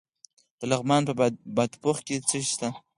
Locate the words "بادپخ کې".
1.57-2.15